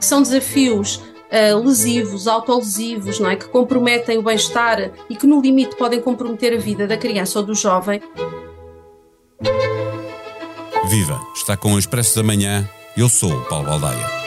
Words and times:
São 0.00 0.22
desafios 0.22 0.96
uh, 0.96 1.58
lesivos, 1.64 2.28
autolesivos, 2.28 3.18
não 3.18 3.28
é? 3.28 3.36
que 3.36 3.48
comprometem 3.48 4.18
o 4.18 4.22
bem-estar 4.22 4.92
e 5.10 5.16
que, 5.16 5.26
no 5.26 5.40
limite, 5.40 5.76
podem 5.76 6.00
comprometer 6.00 6.54
a 6.54 6.60
vida 6.60 6.86
da 6.86 6.96
criança 6.96 7.40
ou 7.40 7.44
do 7.44 7.54
jovem. 7.54 8.00
Viva! 10.88 11.20
Está 11.34 11.56
com 11.56 11.74
o 11.74 11.78
Expresso 11.78 12.16
da 12.16 12.22
Manhã. 12.22 12.68
Eu 12.96 13.08
sou 13.08 13.32
o 13.32 13.44
Paulo 13.44 13.66
Baldaia. 13.66 14.18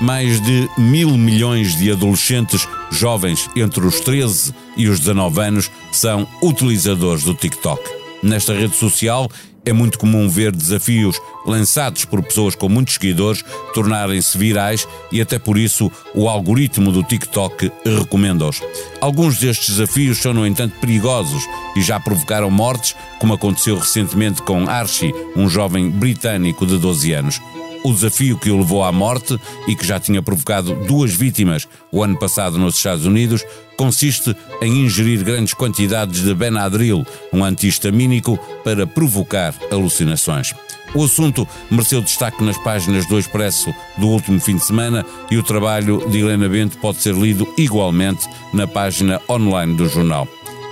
mais 0.00 0.40
de 0.40 0.68
mil 0.76 1.16
milhões 1.16 1.76
de 1.76 1.92
adolescentes 1.92 2.66
jovens 2.90 3.48
entre 3.54 3.86
os 3.86 4.00
13 4.00 4.52
e 4.76 4.88
os 4.88 4.98
19 4.98 5.40
anos 5.40 5.70
são 5.92 6.26
utilizadores 6.42 7.22
do 7.22 7.34
TikTok. 7.34 8.01
Nesta 8.22 8.54
rede 8.54 8.76
social 8.76 9.28
é 9.64 9.72
muito 9.72 9.98
comum 9.98 10.28
ver 10.28 10.52
desafios 10.54 11.20
lançados 11.46 12.04
por 12.04 12.22
pessoas 12.22 12.54
com 12.54 12.68
muitos 12.68 12.94
seguidores 12.94 13.44
tornarem-se 13.74 14.36
virais 14.36 14.86
e 15.10 15.20
até 15.20 15.38
por 15.38 15.58
isso 15.58 15.90
o 16.14 16.28
algoritmo 16.28 16.90
do 16.90 17.02
TikTok 17.02 17.70
recomenda-os. 17.84 18.60
Alguns 19.00 19.38
destes 19.38 19.76
desafios 19.76 20.18
são, 20.18 20.34
no 20.34 20.46
entanto, 20.46 20.74
perigosos 20.80 21.44
e 21.76 21.82
já 21.82 21.98
provocaram 21.98 22.50
mortes, 22.50 22.94
como 23.20 23.34
aconteceu 23.34 23.78
recentemente 23.78 24.42
com 24.42 24.68
Archie, 24.68 25.14
um 25.36 25.48
jovem 25.48 25.90
britânico 25.90 26.66
de 26.66 26.78
12 26.78 27.12
anos 27.12 27.40
o 27.84 27.92
desafio 27.92 28.38
que 28.38 28.50
o 28.50 28.58
levou 28.58 28.84
à 28.84 28.92
morte 28.92 29.38
e 29.66 29.74
que 29.74 29.86
já 29.86 29.98
tinha 29.98 30.22
provocado 30.22 30.74
duas 30.86 31.12
vítimas 31.12 31.66
o 31.90 32.02
ano 32.02 32.16
passado 32.18 32.58
nos 32.58 32.76
Estados 32.76 33.04
Unidos, 33.04 33.44
consiste 33.82 34.36
em 34.60 34.84
ingerir 34.84 35.24
grandes 35.24 35.54
quantidades 35.54 36.22
de 36.22 36.32
Benadryl, 36.32 37.04
um 37.32 37.44
antihistamínico, 37.44 38.38
para 38.62 38.86
provocar 38.86 39.52
alucinações. 39.72 40.54
O 40.94 41.02
assunto 41.02 41.48
mereceu 41.68 42.00
destaque 42.00 42.44
nas 42.44 42.56
páginas 42.58 43.06
do 43.06 43.18
Expresso 43.18 43.74
do 43.98 44.06
último 44.06 44.38
fim 44.38 44.54
de 44.54 44.64
semana 44.64 45.04
e 45.32 45.36
o 45.36 45.42
trabalho 45.42 46.08
de 46.08 46.20
Helena 46.20 46.48
Bento 46.48 46.78
pode 46.78 46.98
ser 46.98 47.12
lido 47.12 47.44
igualmente 47.58 48.28
na 48.54 48.68
página 48.68 49.20
online 49.28 49.74
do 49.74 49.88
jornal. 49.88 50.28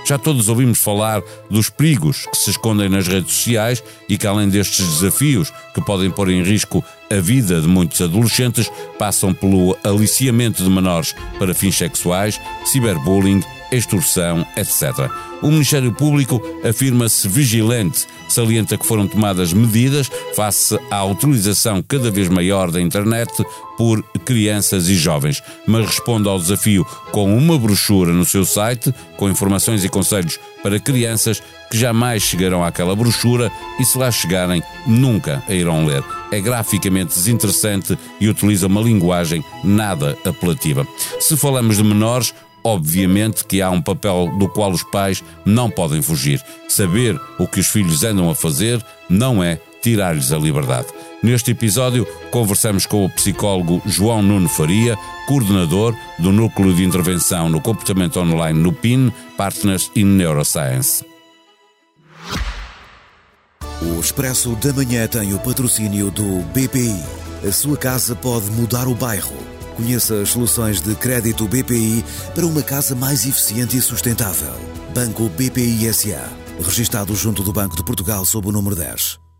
Já 0.07 0.17
todos 0.17 0.47
ouvimos 0.47 0.79
falar 0.79 1.21
dos 1.49 1.69
perigos 1.69 2.25
que 2.27 2.37
se 2.37 2.51
escondem 2.51 2.87
nas 2.87 3.09
redes 3.09 3.33
sociais 3.33 3.83
e 4.07 4.17
que, 4.17 4.25
além 4.25 4.47
destes 4.47 4.87
desafios 4.87 5.51
que 5.75 5.81
podem 5.81 6.09
pôr 6.09 6.29
em 6.29 6.43
risco 6.43 6.81
a 7.11 7.19
vida 7.19 7.59
de 7.59 7.67
muitos 7.67 8.01
adolescentes, 8.01 8.71
passam 8.97 9.33
pelo 9.33 9.77
aliciamento 9.83 10.63
de 10.63 10.69
menores 10.69 11.13
para 11.37 11.53
fins 11.53 11.77
sexuais, 11.77 12.39
ciberbullying, 12.65 13.43
extorsão, 13.71 14.45
etc. 14.55 15.09
O 15.41 15.47
Ministério 15.47 15.91
Público 15.91 16.41
afirma-se 16.63 17.27
vigilante, 17.27 18.05
salienta 18.29 18.77
que 18.77 18.85
foram 18.85 19.07
tomadas 19.07 19.53
medidas 19.53 20.09
face 20.35 20.77
à 20.91 21.03
utilização 21.03 21.83
cada 21.87 22.11
vez 22.11 22.27
maior 22.29 22.69
da 22.69 22.81
internet 22.81 23.31
por 23.77 24.03
crianças 24.25 24.87
e 24.87 24.95
jovens, 24.95 25.41
mas 25.65 25.85
responde 25.87 26.27
ao 26.27 26.37
desafio 26.39 26.85
com 27.11 27.35
uma 27.35 27.57
brochura 27.57 28.11
no 28.11 28.25
seu 28.25 28.45
site 28.45 28.93
com 29.17 29.29
informações 29.29 29.83
e 29.83 29.89
conselhos 29.89 30.39
para 30.61 30.79
crianças 30.79 31.41
que 31.69 31.77
jamais 31.77 32.21
chegarão 32.21 32.63
àquela 32.63 32.95
brochura 32.95 33.51
e, 33.79 33.85
se 33.85 33.97
lá 33.97 34.11
chegarem, 34.11 34.61
nunca 34.85 35.43
a 35.47 35.53
irão 35.53 35.85
ler. 35.85 36.03
É 36.31 36.39
graficamente 36.39 37.15
desinteressante 37.15 37.97
e 38.19 38.27
utiliza 38.27 38.67
uma 38.67 38.81
linguagem 38.81 39.43
nada 39.63 40.17
apelativa. 40.25 40.85
Se 41.19 41.35
falamos 41.37 41.77
de 41.77 41.83
menores, 41.83 42.33
Obviamente 42.63 43.43
que 43.43 43.61
há 43.61 43.69
um 43.71 43.81
papel 43.81 44.31
do 44.37 44.47
qual 44.47 44.71
os 44.71 44.83
pais 44.83 45.23
não 45.43 45.69
podem 45.69 46.01
fugir. 46.01 46.39
Saber 46.69 47.19
o 47.39 47.47
que 47.47 47.59
os 47.59 47.67
filhos 47.67 48.03
andam 48.03 48.29
a 48.29 48.35
fazer 48.35 48.83
não 49.09 49.43
é 49.43 49.59
tirar-lhes 49.81 50.31
a 50.31 50.37
liberdade. 50.37 50.87
Neste 51.23 51.51
episódio, 51.51 52.07
conversamos 52.31 52.87
com 52.87 53.05
o 53.05 53.09
psicólogo 53.09 53.79
João 53.85 54.23
Nuno 54.23 54.49
Faria, 54.49 54.97
coordenador 55.27 55.95
do 56.17 56.31
Núcleo 56.31 56.73
de 56.73 56.83
Intervenção 56.83 57.47
no 57.47 57.61
Comportamento 57.61 58.19
Online 58.19 58.59
no 58.59 58.73
PIN, 58.73 59.13
Partners 59.37 59.91
in 59.95 60.05
Neuroscience. 60.05 61.05
O 63.83 63.99
Expresso 63.99 64.55
da 64.55 64.73
Manhã 64.73 65.07
tem 65.07 65.31
o 65.35 65.39
patrocínio 65.39 66.09
do 66.09 66.41
BPI. 66.53 66.99
A 67.47 67.51
sua 67.51 67.77
casa 67.77 68.15
pode 68.15 68.49
mudar 68.49 68.87
o 68.87 68.95
bairro. 68.95 69.37
Conheça 69.75 70.21
as 70.21 70.29
soluções 70.29 70.81
de 70.81 70.95
crédito 70.95 71.47
BPI 71.47 72.03
para 72.33 72.47
uma 72.47 72.63
casa 72.63 72.95
mais 72.95 73.27
eficiente 73.27 73.77
e 73.77 73.81
sustentável. 73.81 74.53
Banco 74.93 75.29
BPI 75.29 75.93
SA. 75.93 76.27
Registado 76.63 77.15
junto 77.15 77.43
do 77.43 77.53
Banco 77.53 77.75
de 77.75 77.83
Portugal 77.83 78.25
sob 78.25 78.47
o 78.47 78.51
número 78.51 78.75
10. 78.75 79.30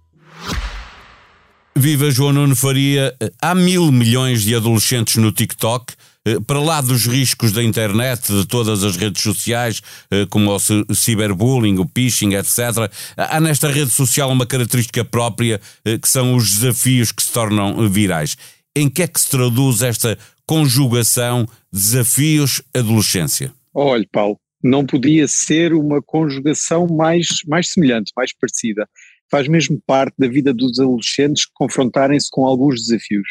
Viva 1.76 2.12
João 2.12 2.34
Nuno 2.34 2.56
Faria. 2.56 3.16
Há 3.42 3.56
mil 3.56 3.92
milhões 3.92 4.44
de 4.44 4.56
adolescentes 4.56 5.16
no 5.16 5.32
TikTok. 5.32 5.94
Eh, 6.24 6.40
para 6.46 6.60
lá 6.60 6.82
dos 6.82 7.08
riscos 7.08 7.52
da 7.52 7.64
internet, 7.64 8.32
de 8.32 8.46
todas 8.46 8.84
as 8.84 8.96
redes 8.96 9.24
sociais, 9.24 9.82
eh, 10.12 10.28
como 10.30 10.56
o 10.56 10.96
ciberbullying, 10.96 11.80
o 11.80 11.90
phishing, 11.92 12.36
etc., 12.36 12.92
há 13.18 13.40
nesta 13.40 13.72
rede 13.72 13.90
social 13.90 14.30
uma 14.30 14.46
característica 14.46 15.04
própria 15.04 15.60
eh, 15.84 15.98
que 15.98 16.08
são 16.08 16.36
os 16.36 16.60
desafios 16.60 17.12
que 17.12 17.24
se 17.24 17.32
tornam 17.32 17.90
virais 17.90 18.38
em 18.76 18.90
que 18.90 19.04
é 19.04 19.08
que 19.08 19.20
se 19.20 19.30
traduz 19.30 19.82
esta 19.82 20.18
conjugação 20.46 21.48
desafios-adolescência? 21.72 23.54
Olha, 23.74 24.06
Paulo, 24.12 24.38
não 24.64 24.86
podia 24.86 25.28
ser 25.28 25.74
uma 25.74 26.02
conjugação 26.02 26.88
mais, 26.88 27.28
mais 27.48 27.72
semelhante, 27.72 28.12
mais 28.16 28.32
parecida. 28.34 28.88
Faz 29.32 29.48
mesmo 29.48 29.82
parte 29.88 30.14
da 30.20 30.28
vida 30.28 30.54
dos 30.54 30.78
adolescentes 30.78 31.46
confrontarem-se 31.46 32.30
com 32.30 32.46
alguns 32.46 32.82
desafios. 32.82 33.30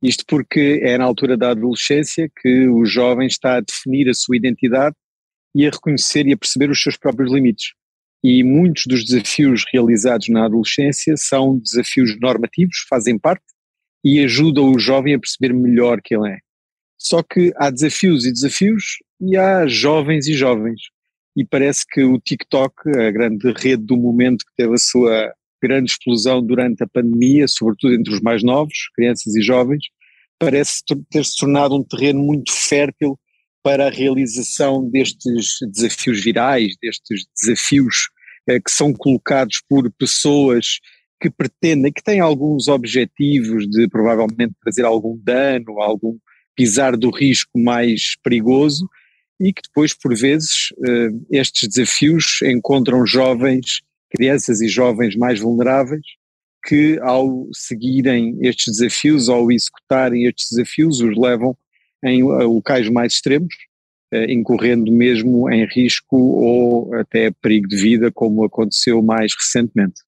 Isto 0.00 0.24
porque 0.28 0.80
é 0.82 0.96
na 0.96 1.04
altura 1.04 1.36
da 1.36 1.50
adolescência 1.50 2.30
que 2.40 2.68
o 2.68 2.84
jovem 2.84 3.26
está 3.26 3.56
a 3.56 3.60
definir 3.60 4.08
a 4.08 4.14
sua 4.14 4.36
identidade 4.36 4.94
e 5.52 5.66
a 5.66 5.70
reconhecer 5.70 6.24
e 6.26 6.32
a 6.32 6.36
perceber 6.36 6.70
os 6.70 6.80
seus 6.80 6.96
próprios 6.96 7.32
limites. 7.32 7.72
E 8.22 8.44
muitos 8.44 8.84
dos 8.86 9.04
desafios 9.04 9.64
realizados 9.72 10.28
na 10.28 10.44
adolescência 10.44 11.16
são 11.16 11.58
desafios 11.58 12.18
normativos, 12.20 12.84
fazem 12.88 13.18
parte, 13.18 13.44
e 14.04 14.20
ajuda 14.20 14.60
o 14.62 14.78
jovem 14.78 15.14
a 15.14 15.18
perceber 15.18 15.52
melhor 15.52 16.00
quem 16.00 16.18
ele 16.18 16.34
é. 16.34 16.38
Só 16.96 17.22
que 17.22 17.52
há 17.56 17.70
desafios 17.70 18.24
e 18.24 18.32
desafios 18.32 18.98
e 19.20 19.36
há 19.36 19.66
jovens 19.66 20.28
e 20.28 20.34
jovens. 20.34 20.80
E 21.36 21.44
parece 21.44 21.84
que 21.88 22.02
o 22.02 22.18
TikTok, 22.18 22.88
a 22.90 23.10
grande 23.10 23.52
rede 23.52 23.84
do 23.84 23.96
momento 23.96 24.44
que 24.44 24.52
teve 24.56 24.74
a 24.74 24.78
sua 24.78 25.32
grande 25.60 25.90
explosão 25.90 26.44
durante 26.44 26.82
a 26.84 26.86
pandemia, 26.86 27.48
sobretudo 27.48 27.94
entre 27.94 28.12
os 28.12 28.20
mais 28.20 28.42
novos, 28.42 28.90
crianças 28.94 29.34
e 29.34 29.42
jovens, 29.42 29.84
parece 30.38 30.82
ter 31.10 31.24
se 31.24 31.36
tornado 31.36 31.74
um 31.74 31.82
terreno 31.82 32.22
muito 32.22 32.52
fértil 32.52 33.18
para 33.62 33.86
a 33.86 33.90
realização 33.90 34.88
destes 34.88 35.56
desafios 35.72 36.22
virais, 36.22 36.74
destes 36.82 37.24
desafios 37.34 38.10
eh, 38.46 38.60
que 38.60 38.70
são 38.70 38.92
colocados 38.92 39.62
por 39.66 39.90
pessoas 39.92 40.80
que 41.20 41.30
pretendem, 41.30 41.90
que 41.90 42.02
têm 42.02 42.20
alguns 42.20 42.68
objetivos 42.68 43.66
de 43.66 43.88
provavelmente 43.88 44.54
trazer 44.62 44.84
algum 44.84 45.18
dano, 45.22 45.80
algum 45.80 46.18
pisar 46.54 46.96
do 46.96 47.10
risco 47.10 47.58
mais 47.58 48.14
perigoso 48.22 48.86
e 49.40 49.52
que 49.52 49.62
depois, 49.62 49.92
por 49.92 50.14
vezes, 50.14 50.68
eh, 50.86 51.08
estes 51.30 51.68
desafios 51.68 52.40
encontram 52.42 53.06
jovens, 53.06 53.82
crianças 54.10 54.60
e 54.60 54.68
jovens 54.68 55.16
mais 55.16 55.40
vulneráveis 55.40 56.04
que, 56.64 56.98
ao 57.02 57.48
seguirem 57.52 58.38
estes 58.40 58.78
desafios, 58.78 59.28
ao 59.28 59.52
executarem 59.52 60.24
estes 60.24 60.50
desafios, 60.50 61.00
os 61.00 61.16
levam 61.16 61.56
em 62.02 62.22
locais 62.22 62.88
mais 62.88 63.14
extremos, 63.14 63.54
eh, 64.12 64.32
incorrendo 64.32 64.90
mesmo 64.90 65.50
em 65.50 65.66
risco 65.66 66.16
ou 66.16 66.94
até 66.94 67.30
perigo 67.30 67.68
de 67.68 67.76
vida, 67.76 68.10
como 68.12 68.44
aconteceu 68.44 69.02
mais 69.02 69.34
recentemente. 69.34 70.00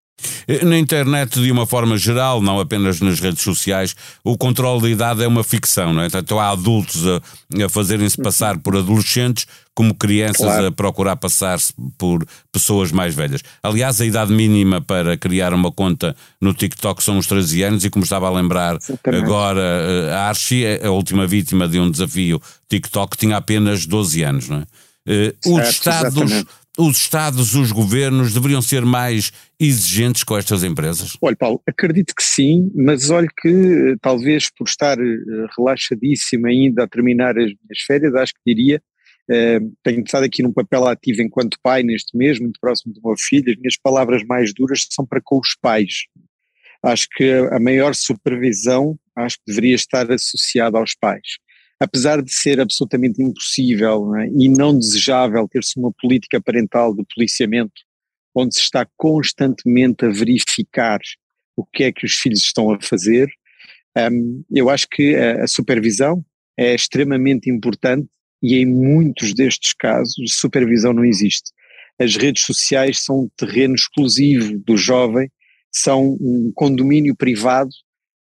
Na 0.63 0.79
internet, 0.79 1.41
de 1.41 1.51
uma 1.53 1.67
forma 1.67 1.99
geral, 1.99 2.41
não 2.41 2.59
apenas 2.59 3.01
nas 3.01 3.21
redes 3.21 3.43
sociais, 3.43 3.95
o 4.25 4.37
controle 4.37 4.83
da 4.83 4.89
idade 4.89 5.23
é 5.23 5.29
uma 5.29 5.45
ficção, 5.45 5.93
não 5.93 6.03
é? 6.03 6.07
Então 6.07 6.41
há 6.41 6.51
adultos 6.51 7.03
a, 7.07 7.21
a 7.65 7.69
fazerem-se 7.69 8.17
passar 8.17 8.59
por 8.59 8.77
adolescentes, 8.77 9.47
como 9.75 9.95
crianças 9.95 10.47
claro. 10.47 10.67
a 10.69 10.73
procurar 10.73 11.17
passar-se 11.17 11.75
por 11.99 12.27
pessoas 12.51 12.91
mais 12.91 13.15
velhas. 13.15 13.43
Aliás, 13.63 14.01
a 14.01 14.07
idade 14.07 14.33
mínima 14.33 14.81
para 14.81 15.19
criar 15.19 15.53
uma 15.53 15.71
conta 15.71 16.17
no 16.41 16.55
TikTok 16.55 17.03
são 17.03 17.19
os 17.19 17.27
13 17.27 17.63
anos, 17.65 17.85
e 17.85 17.91
como 17.91 18.05
estava 18.05 18.27
a 18.27 18.31
lembrar 18.31 18.77
Exatamente. 18.77 19.25
agora, 19.25 19.61
eh, 19.61 20.13
a 20.15 20.29
Archie, 20.29 20.81
a 20.83 20.91
última 20.91 21.27
vítima 21.27 21.69
de 21.69 21.79
um 21.79 21.91
desafio 21.91 22.41
TikTok, 22.71 23.19
tinha 23.19 23.37
apenas 23.37 23.85
12 23.85 24.23
anos, 24.23 24.49
não 24.49 24.59
é? 24.61 24.67
Eh, 25.07 25.35
os 25.45 25.69
Estados. 25.69 26.45
Os 26.78 26.99
Estados, 26.99 27.55
os 27.55 27.73
governos 27.73 28.34
deveriam 28.34 28.61
ser 28.61 28.84
mais 28.84 29.32
exigentes 29.58 30.23
com 30.23 30.37
estas 30.37 30.62
empresas? 30.62 31.17
Olha, 31.23 31.37
Paulo, 31.37 31.62
acredito 31.67 32.14
que 32.14 32.23
sim, 32.23 32.70
mas 32.75 33.11
olha 33.11 33.28
que 33.40 33.49
eh, 33.49 33.96
talvez 34.00 34.50
por 34.50 34.69
estar 34.69 34.99
eh, 34.99 35.46
relaxadíssimo 35.56 36.46
ainda 36.46 36.84
a 36.84 36.88
terminar 36.88 37.38
as 37.38 37.46
minhas 37.46 37.81
férias, 37.87 38.14
acho 38.14 38.34
que 38.34 38.55
diria 38.55 38.82
Uh, 39.28 39.75
tenho 39.82 40.05
estado 40.05 40.23
aqui 40.25 40.40
num 40.40 40.52
papel 40.52 40.87
ativo 40.87 41.20
enquanto 41.20 41.58
pai 41.61 41.82
neste 41.82 42.17
mês, 42.17 42.38
muito 42.38 42.61
próximo 42.61 42.94
do 42.94 43.00
meu 43.05 43.17
filho. 43.17 43.50
As 43.50 43.56
minhas 43.56 43.76
palavras 43.76 44.22
mais 44.25 44.55
duras 44.55 44.87
são 44.88 45.05
para 45.05 45.20
com 45.20 45.40
os 45.40 45.56
pais. 45.61 46.05
Acho 46.82 47.08
que 47.17 47.32
a 47.50 47.58
maior 47.58 47.94
supervisão 47.94 48.96
acho 49.17 49.37
que 49.38 49.44
deveria 49.49 49.75
estar 49.75 50.11
associada 50.12 50.79
aos 50.79 50.94
pais. 50.94 51.38
Apesar 51.78 52.23
de 52.23 52.32
ser 52.32 52.58
absolutamente 52.61 53.23
impossível 53.23 54.11
né, 54.11 54.28
e 54.34 54.49
não 54.49 54.76
desejável 54.76 55.46
ter-se 55.46 55.78
uma 55.78 55.93
política 55.93 56.40
parental 56.40 56.94
de 56.94 57.05
policiamento, 57.14 57.75
onde 58.34 58.55
se 58.55 58.61
está 58.61 58.87
constantemente 58.96 60.05
a 60.05 60.11
verificar 60.11 60.99
o 61.55 61.64
que 61.64 61.84
é 61.84 61.93
que 61.93 62.06
os 62.06 62.14
filhos 62.14 62.40
estão 62.40 62.70
a 62.70 62.81
fazer, 62.81 63.28
um, 63.96 64.44
eu 64.50 64.69
acho 64.69 64.87
que 64.88 65.14
a, 65.17 65.44
a 65.44 65.46
supervisão 65.46 66.25
é 66.56 66.75
extremamente 66.75 67.50
importante 67.50 68.08
e 68.43 68.56
em 68.56 68.67
muitos 68.67 69.34
destes 69.34 69.72
casos 69.72 70.34
supervisão 70.34 70.93
não 70.93 71.05
existe. 71.05 71.50
As 71.99 72.14
redes 72.14 72.44
sociais 72.44 73.02
são 73.02 73.20
um 73.20 73.31
terreno 73.37 73.75
exclusivo 73.75 74.58
do 74.58 74.76
jovem, 74.76 75.31
são 75.72 76.17
um 76.20 76.52
condomínio 76.55 77.17
privado 77.17 77.70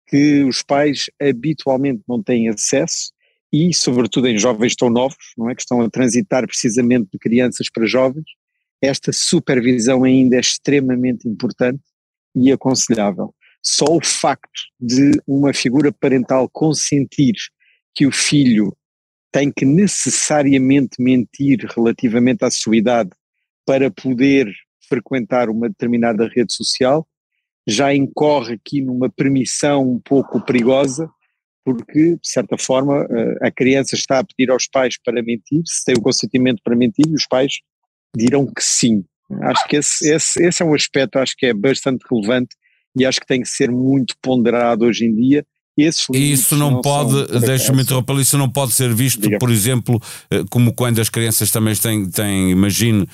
que 0.08 0.42
os 0.42 0.62
pais 0.62 1.06
habitualmente 1.20 2.02
não 2.08 2.22
têm 2.22 2.48
acesso 2.48 3.12
e, 3.52 3.74
sobretudo 3.74 4.28
em 4.28 4.38
jovens 4.38 4.74
tão 4.74 4.88
novos, 4.88 5.34
não 5.36 5.50
é, 5.50 5.54
que 5.54 5.60
estão 5.60 5.80
a 5.82 5.90
transitar 5.90 6.46
precisamente 6.46 7.10
de 7.12 7.18
crianças 7.18 7.68
para 7.70 7.86
jovens, 7.86 8.24
esta 8.80 9.12
supervisão 9.12 10.04
ainda 10.04 10.36
é 10.36 10.40
extremamente 10.40 11.28
importante 11.28 11.82
e 12.34 12.50
aconselhável. 12.50 13.34
Só 13.62 13.84
o 13.84 14.00
facto 14.02 14.60
de 14.80 15.12
uma 15.26 15.52
figura 15.52 15.92
parental 15.92 16.48
consentir 16.50 17.34
que 17.94 18.06
o 18.06 18.10
filho 18.10 18.76
tem 19.30 19.52
que 19.54 19.64
necessariamente 19.64 21.00
mentir 21.00 21.66
relativamente 21.74 22.44
à 22.44 22.50
sua 22.50 22.76
idade 22.76 23.10
para 23.64 23.90
poder 23.90 24.52
frequentar 24.88 25.48
uma 25.48 25.68
determinada 25.68 26.28
rede 26.28 26.52
social, 26.52 27.06
já 27.66 27.94
incorre 27.94 28.54
aqui 28.54 28.82
numa 28.82 29.08
permissão 29.08 29.90
um 29.90 30.00
pouco 30.00 30.44
perigosa, 30.44 31.08
porque, 31.64 32.16
de 32.16 32.28
certa 32.28 32.58
forma, 32.58 33.06
eh, 33.08 33.46
a 33.46 33.50
criança 33.50 33.94
está 33.94 34.18
a 34.18 34.24
pedir 34.24 34.50
aos 34.50 34.66
pais 34.66 34.96
para 35.02 35.22
mentir, 35.22 35.62
se 35.64 35.84
tem 35.84 35.94
o 35.96 36.02
consentimento 36.02 36.60
para 36.62 36.76
mentir, 36.76 37.06
e 37.08 37.14
os 37.14 37.26
pais 37.26 37.54
dirão 38.16 38.46
que 38.46 38.62
sim. 38.62 39.04
Acho 39.42 39.66
que 39.68 39.76
esse, 39.76 40.10
esse, 40.10 40.44
esse 40.44 40.62
é 40.62 40.66
um 40.66 40.74
aspecto, 40.74 41.18
acho 41.18 41.34
que 41.36 41.46
é 41.46 41.54
bastante 41.54 42.04
relevante 42.10 42.54
e 42.98 43.06
acho 43.06 43.20
que 43.20 43.26
tem 43.26 43.40
que 43.40 43.48
ser 43.48 43.70
muito 43.70 44.14
ponderado 44.20 44.84
hoje 44.84 45.06
em 45.06 45.14
dia. 45.14 45.46
Esses 45.76 46.06
e 46.12 46.32
isso 46.32 46.54
não, 46.54 46.72
não 46.72 46.80
pode, 46.82 47.40
deixa-me 47.40 47.82
interromper, 47.82 48.16
isso 48.16 48.36
não 48.36 48.50
pode 48.50 48.72
ser 48.72 48.92
visto, 48.92 49.22
Diga. 49.22 49.38
por 49.38 49.50
exemplo, 49.50 49.98
eh, 50.30 50.44
como 50.50 50.74
quando 50.74 51.00
as 51.00 51.08
crianças 51.08 51.50
também 51.50 51.74
têm, 51.74 52.10
têm, 52.10 52.50
imagino, 52.50 53.08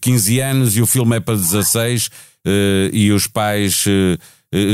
15 0.00 0.38
eh, 0.38 0.44
anos 0.44 0.76
e 0.76 0.82
o 0.82 0.86
filme 0.86 1.16
é 1.16 1.20
para 1.20 1.34
16 1.34 2.08
eh, 2.46 2.90
e 2.92 3.10
os 3.10 3.26
pais 3.26 3.84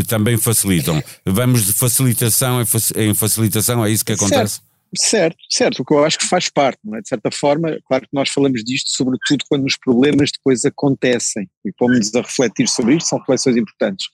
também 0.08 0.36
facilitam. 0.36 1.02
Vamos 1.24 1.66
de 1.66 1.72
facilitação 1.72 2.62
em 2.96 3.14
facilitação, 3.14 3.84
é 3.84 3.90
isso 3.90 4.04
que 4.04 4.12
acontece? 4.12 4.54
Certo. 4.54 4.72
Certo, 4.94 5.36
certo, 5.48 5.80
o 5.80 5.84
que 5.86 5.94
eu 5.94 6.04
acho 6.04 6.18
que 6.18 6.26
faz 6.26 6.50
parte, 6.50 6.78
é? 6.94 7.00
de 7.00 7.08
certa 7.08 7.30
forma, 7.30 7.78
claro 7.88 8.02
que 8.02 8.10
nós 8.12 8.28
falamos 8.28 8.62
disto 8.62 8.90
sobretudo 8.90 9.42
quando 9.48 9.64
os 9.64 9.74
problemas 9.74 10.30
depois 10.30 10.66
acontecem 10.66 11.48
e 11.64 11.72
pomos-nos 11.72 12.14
a 12.14 12.20
refletir 12.20 12.68
sobre 12.68 12.96
isto, 12.96 13.08
são 13.08 13.18
reflexões 13.18 13.56
importantes, 13.56 14.08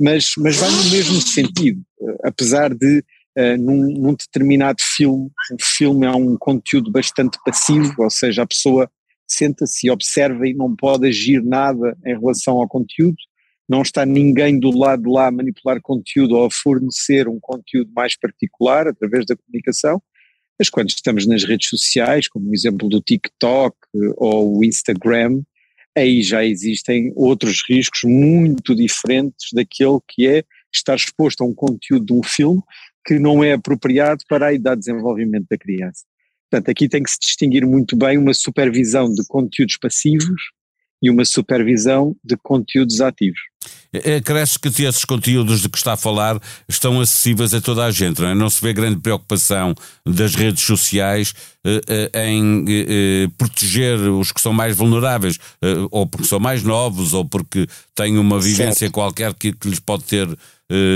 mas, 0.00 0.32
mas 0.38 0.56
vai 0.56 0.70
no 0.70 0.90
mesmo 0.90 1.20
sentido, 1.20 1.80
eh, 2.02 2.16
apesar 2.24 2.74
de 2.74 2.98
uh, 3.38 3.56
num, 3.58 3.92
num, 3.92 4.14
determinado 4.14 4.82
filme, 4.82 5.30
um 5.52 5.56
filme 5.60 6.04
é 6.04 6.10
um 6.10 6.36
conteúdo 6.36 6.90
bastante 6.90 7.38
passivo, 7.44 7.94
ou 7.98 8.10
seja, 8.10 8.42
a 8.42 8.46
pessoa 8.46 8.90
senta-se 9.28 9.86
e 9.86 9.90
observa 9.90 10.48
e 10.48 10.52
não 10.52 10.74
pode 10.74 11.06
agir 11.06 11.44
nada 11.44 11.96
em 12.04 12.18
relação 12.18 12.56
ao 12.58 12.68
conteúdo, 12.68 13.16
não 13.68 13.82
está 13.82 14.04
ninguém 14.04 14.58
do 14.58 14.70
lado 14.70 15.10
lá 15.10 15.28
a 15.28 15.30
manipular 15.30 15.80
conteúdo 15.80 16.36
ou 16.36 16.46
a 16.46 16.50
fornecer 16.50 17.28
um 17.28 17.38
conteúdo 17.40 17.90
mais 17.94 18.16
particular 18.16 18.86
através 18.86 19.24
da 19.26 19.36
comunicação, 19.36 20.02
mas 20.58 20.70
quando 20.70 20.90
estamos 20.90 21.26
nas 21.26 21.44
redes 21.44 21.68
sociais, 21.68 22.28
como 22.28 22.50
o 22.50 22.54
exemplo 22.54 22.88
do 22.88 23.00
TikTok 23.00 23.76
ou 24.16 24.58
o 24.58 24.64
Instagram, 24.64 25.42
aí 25.96 26.22
já 26.22 26.44
existem 26.44 27.12
outros 27.16 27.62
riscos 27.68 28.00
muito 28.04 28.74
diferentes 28.74 29.50
daquele 29.52 29.98
que 30.08 30.26
é 30.26 30.44
estar 30.72 30.96
exposto 30.96 31.42
a 31.42 31.46
um 31.46 31.54
conteúdo 31.54 32.06
de 32.06 32.12
um 32.12 32.22
filme 32.22 32.62
que 33.06 33.18
não 33.18 33.44
é 33.44 33.52
apropriado 33.52 34.24
para 34.28 34.46
a 34.46 34.52
idade 34.52 34.80
de 34.80 34.86
desenvolvimento 34.86 35.46
da 35.50 35.58
criança. 35.58 36.04
Portanto, 36.50 36.70
aqui 36.70 36.88
tem 36.88 37.02
que 37.02 37.10
se 37.10 37.18
distinguir 37.20 37.66
muito 37.66 37.96
bem 37.96 38.16
uma 38.16 38.34
supervisão 38.34 39.12
de 39.12 39.26
conteúdos 39.26 39.76
passivos 39.76 40.40
e 41.04 41.10
uma 41.10 41.24
supervisão 41.26 42.16
de 42.24 42.34
conteúdos 42.42 43.02
ativos. 43.02 43.38
Acresce 44.18 44.58
é, 44.62 44.68
é, 44.68 44.72
que 44.72 44.82
esses 44.82 45.04
conteúdos 45.04 45.60
de 45.60 45.68
que 45.68 45.76
está 45.76 45.92
a 45.92 45.96
falar 45.96 46.40
estão 46.66 46.98
acessíveis 47.00 47.52
a 47.52 47.60
toda 47.60 47.84
a 47.84 47.90
gente, 47.90 48.20
não, 48.20 48.28
é? 48.28 48.34
não 48.34 48.48
se 48.48 48.60
vê 48.60 48.72
grande 48.72 48.98
preocupação 48.98 49.74
das 50.06 50.34
redes 50.34 50.62
sociais 50.62 51.34
eh, 51.64 52.10
eh, 52.12 52.26
em 52.26 52.64
eh, 52.66 53.28
proteger 53.36 53.98
os 53.98 54.32
que 54.32 54.40
são 54.40 54.52
mais 54.52 54.74
vulneráveis, 54.74 55.38
ou 55.90 56.06
porque 56.06 56.26
são 56.26 56.40
mais 56.40 56.62
novos, 56.62 57.12
ou 57.12 57.24
porque 57.24 57.66
têm 57.94 58.18
uma 58.18 58.40
vivência 58.40 58.74
certo. 58.74 58.92
qualquer 58.92 59.34
que, 59.34 59.52
que, 59.52 59.68
lhes 59.68 59.80
pode 59.80 60.04
ter 60.04 60.26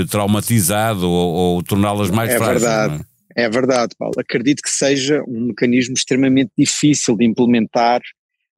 traumatizado 0.09 1.07
ou, 1.07 1.33
ou 1.33 1.63
torná-las 1.63 2.09
mais 2.09 2.31
é 2.31 2.37
frágeis. 2.37 2.63
Verdade. 2.63 3.05
É 3.35 3.49
verdade, 3.49 3.95
Paulo. 3.97 4.15
Acredito 4.17 4.61
que 4.61 4.69
seja 4.69 5.23
um 5.27 5.47
mecanismo 5.47 5.93
extremamente 5.93 6.51
difícil 6.57 7.15
de 7.15 7.25
implementar 7.25 8.01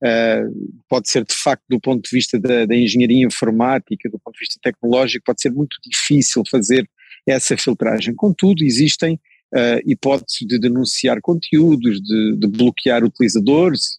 Uh, 0.03 0.81
pode 0.89 1.09
ser 1.09 1.24
de 1.24 1.36
facto 1.36 1.63
do 1.69 1.80
ponto 1.80 2.01
de 2.01 2.09
vista 2.12 2.39
da, 2.39 2.65
da, 2.65 2.75
engenharia 2.75 3.24
informática, 3.24 4.09
do 4.09 4.18
ponto 4.18 4.33
de 4.33 4.39
vista 4.39 4.59
tecnológico, 4.62 5.25
pode 5.25 5.42
ser 5.42 5.51
muito 5.51 5.77
difícil 5.86 6.42
fazer 6.50 6.89
essa 7.27 7.56
filtragem. 7.56 8.15
Contudo, 8.15 8.63
existem 8.63 9.19
uh, 9.53 9.80
hipóteses 9.86 10.48
de 10.48 10.57
denunciar 10.57 11.21
conteúdos, 11.21 12.01
de, 12.01 12.36
de, 12.36 12.48
bloquear 12.48 13.03
utilizadores, 13.03 13.98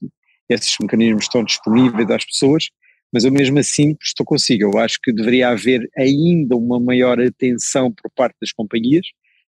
esses 0.49 0.75
mecanismos 0.81 1.25
estão 1.25 1.45
disponíveis 1.45 2.11
às 2.11 2.25
pessoas, 2.25 2.69
mas 3.13 3.25
eu 3.25 3.33
mesmo 3.33 3.59
assim 3.59 3.97
estou 4.03 4.25
consigo. 4.25 4.65
Eu 4.65 4.79
acho 4.79 4.99
que 5.03 5.13
deveria 5.13 5.51
haver 5.51 5.89
ainda 5.97 6.57
uma 6.57 6.81
maior 6.81 7.21
atenção 7.21 7.93
por 7.93 8.11
parte 8.11 8.37
das 8.41 8.53
companhias 8.53 9.07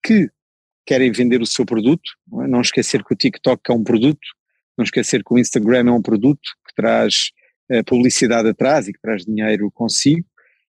que 0.03 0.29
querem 0.85 1.13
vender 1.13 1.41
o 1.41 1.47
seu 1.47 1.65
produto, 1.65 2.11
não, 2.27 2.43
é? 2.43 2.49
não 2.49 2.61
esquecer 2.61 3.05
que 3.05 3.15
o 3.15 3.17
TikTok 3.17 3.63
é 3.71 3.73
um 3.73 3.85
produto, 3.85 4.27
não 4.83 4.85
esquecer 4.85 5.23
que 5.25 5.33
o 5.33 5.39
Instagram 5.39 5.89
é 5.89 5.93
um 5.93 6.03
produto 6.03 6.43
que 6.67 6.75
traz 6.75 7.31
uh, 7.71 7.85
publicidade 7.85 8.49
atrás 8.49 8.89
e 8.89 8.93
que 8.93 9.01
traz 9.01 9.25
dinheiro 9.25 9.71
consigo, 9.73 10.27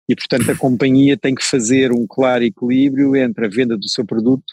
e 0.09 0.15
portanto 0.15 0.51
a 0.51 0.57
companhia 0.57 1.17
tem 1.17 1.35
que 1.35 1.45
fazer 1.45 1.91
um 1.91 2.07
claro 2.07 2.45
equilíbrio 2.45 3.17
entre 3.17 3.47
a 3.47 3.49
venda 3.49 3.77
do 3.77 3.89
seu 3.89 4.05
produto, 4.05 4.45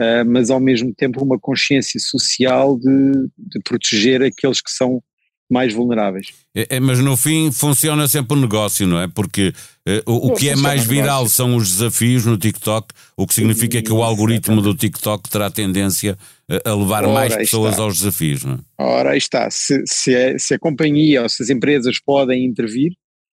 uh, 0.00 0.24
mas 0.26 0.50
ao 0.50 0.60
mesmo 0.60 0.94
tempo 0.94 1.24
uma 1.24 1.38
consciência 1.38 1.98
social 1.98 2.78
de, 2.78 3.12
de 3.38 3.60
proteger 3.64 4.22
aqueles 4.22 4.60
que 4.60 4.70
são 4.70 5.02
mais 5.50 5.74
vulneráveis. 5.74 6.28
É, 6.54 6.76
é, 6.76 6.80
mas 6.80 7.00
no 7.00 7.16
fim 7.16 7.50
funciona 7.50 8.06
sempre 8.06 8.34
o 8.34 8.38
um 8.38 8.40
negócio, 8.40 8.86
não 8.86 9.00
é? 9.00 9.08
Porque 9.08 9.52
eh, 9.84 10.00
o, 10.06 10.28
o 10.28 10.34
que 10.34 10.48
é 10.48 10.54
mais 10.54 10.84
viral 10.84 11.28
são 11.28 11.56
os 11.56 11.68
desafios 11.68 12.24
no 12.24 12.38
TikTok, 12.38 12.94
o 13.16 13.26
que 13.26 13.34
significa 13.34 13.82
que 13.82 13.92
o 13.92 14.02
algoritmo 14.02 14.62
do 14.62 14.72
TikTok 14.72 15.28
terá 15.28 15.50
tendência 15.50 16.16
a 16.64 16.74
levar 16.74 17.04
Ora, 17.04 17.12
mais 17.12 17.36
pessoas 17.36 17.72
está. 17.72 17.82
aos 17.82 17.98
desafios, 17.98 18.44
não 18.44 18.54
é? 18.54 18.58
Ora, 18.78 19.10
aí 19.10 19.18
está. 19.18 19.50
Se, 19.50 19.82
se, 19.86 20.14
a, 20.14 20.38
se 20.38 20.54
a 20.54 20.58
companhia 20.58 21.22
ou 21.22 21.28
se 21.28 21.42
as 21.42 21.50
empresas 21.50 22.00
podem 22.00 22.44
intervir, 22.44 22.92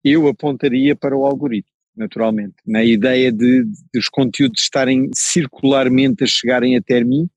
eu 0.05 0.29
apontaria 0.29 0.95
para 0.95 1.17
o 1.17 1.27
algoritmo, 1.27 1.73
naturalmente. 1.97 2.55
Na 2.67 2.85
ideia 2.85 3.33
de, 3.33 3.65
de 3.65 3.99
os 3.99 4.09
conteúdos 4.09 4.63
estarem 4.63 5.11
circularmente 5.15 6.25
a 6.25 6.27
chegarem 6.27 6.77
até 6.77 7.03
mim, 7.03 7.29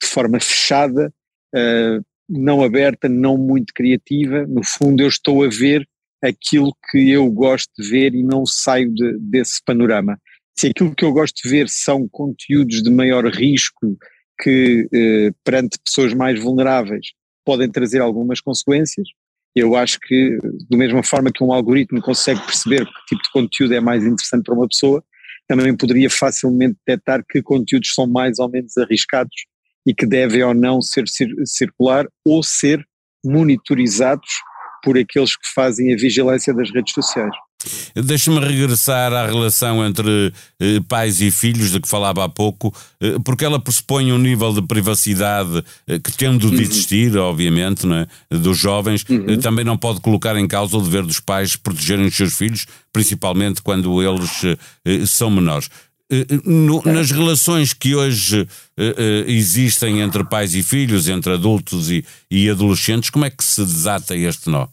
de 0.00 0.08
forma 0.08 0.38
fechada, 0.38 1.12
uh, 1.54 2.04
não 2.28 2.62
aberta, 2.62 3.08
não 3.08 3.36
muito 3.36 3.72
criativa. 3.74 4.46
No 4.46 4.62
fundo, 4.64 5.02
eu 5.02 5.08
estou 5.08 5.44
a 5.44 5.48
ver 5.48 5.86
aquilo 6.22 6.74
que 6.90 7.10
eu 7.10 7.28
gosto 7.30 7.70
de 7.78 7.88
ver 7.88 8.14
e 8.14 8.22
não 8.22 8.46
saio 8.46 8.92
de, 8.92 9.18
desse 9.18 9.62
panorama. 9.64 10.18
Se 10.58 10.68
aquilo 10.68 10.94
que 10.94 11.04
eu 11.04 11.12
gosto 11.12 11.42
de 11.42 11.48
ver 11.48 11.68
são 11.68 12.08
conteúdos 12.08 12.82
de 12.82 12.90
maior 12.90 13.26
risco 13.26 13.96
que, 14.40 14.88
eh, 14.92 15.30
perante 15.44 15.78
pessoas 15.84 16.14
mais 16.14 16.40
vulneráveis, 16.40 17.08
podem 17.44 17.70
trazer 17.70 18.00
algumas 18.00 18.40
consequências, 18.40 19.08
eu 19.54 19.74
acho 19.74 19.98
que, 20.00 20.38
da 20.68 20.76
mesma 20.76 21.02
forma 21.02 21.32
que 21.32 21.42
um 21.42 21.52
algoritmo 21.52 22.02
consegue 22.02 22.40
perceber 22.44 22.84
que 22.84 23.06
tipo 23.08 23.22
de 23.22 23.30
conteúdo 23.30 23.74
é 23.74 23.80
mais 23.80 24.04
interessante 24.04 24.44
para 24.44 24.54
uma 24.54 24.68
pessoa, 24.68 25.02
também 25.48 25.74
poderia 25.76 26.10
facilmente 26.10 26.76
detectar 26.86 27.24
que 27.26 27.40
conteúdos 27.40 27.94
são 27.94 28.06
mais 28.06 28.38
ou 28.38 28.50
menos 28.50 28.76
arriscados 28.76 29.34
e 29.86 29.94
que 29.94 30.04
devem 30.04 30.42
ou 30.42 30.52
não 30.52 30.82
ser 30.82 31.04
circular 31.44 32.06
ou 32.24 32.42
ser 32.42 32.84
monitorizados 33.24 34.28
por 34.82 34.98
aqueles 34.98 35.36
que 35.36 35.48
fazem 35.54 35.92
a 35.94 35.96
vigilância 35.96 36.52
das 36.52 36.70
redes 36.70 36.92
sociais. 36.92 37.34
Deixa-me 37.94 38.40
regressar 38.40 39.12
à 39.12 39.26
relação 39.26 39.84
entre 39.84 40.32
eh, 40.60 40.80
pais 40.88 41.20
e 41.20 41.30
filhos, 41.30 41.70
de 41.70 41.80
que 41.80 41.88
falava 41.88 42.24
há 42.24 42.28
pouco, 42.28 42.74
eh, 43.00 43.16
porque 43.24 43.44
ela 43.44 43.58
pressupõe 43.58 44.12
um 44.12 44.18
nível 44.18 44.52
de 44.52 44.62
privacidade 44.62 45.64
eh, 45.86 45.98
que, 45.98 46.12
tendo 46.12 46.50
de 46.50 46.56
uhum. 46.56 46.62
existir, 46.62 47.16
obviamente, 47.16 47.86
é, 48.30 48.36
dos 48.36 48.58
jovens, 48.58 49.04
uhum. 49.08 49.24
Eh, 49.28 49.36
também 49.36 49.64
não 49.64 49.76
pode 49.76 50.00
colocar 50.00 50.36
em 50.36 50.46
causa 50.46 50.76
o 50.76 50.82
dever 50.82 51.02
dos 51.04 51.20
pais 51.20 51.56
protegerem 51.56 52.06
os 52.06 52.16
seus 52.16 52.34
filhos, 52.34 52.66
principalmente 52.92 53.62
quando 53.62 54.02
eles 54.02 54.42
eh, 54.44 55.06
são 55.06 55.30
menores. 55.30 55.68
Eh, 56.10 56.26
no, 56.44 56.82
nas 56.84 57.10
relações 57.10 57.72
que 57.72 57.94
hoje 57.94 58.46
existem 59.26 60.00
entre 60.00 60.22
pais 60.22 60.54
e 60.54 60.62
filhos, 60.62 61.08
entre 61.08 61.32
adultos 61.32 61.90
e, 61.90 62.04
e 62.30 62.50
adolescentes, 62.50 63.08
como 63.08 63.24
é 63.24 63.30
que 63.30 63.42
se 63.42 63.64
desata 63.64 64.14
este 64.14 64.50
nó? 64.50 64.68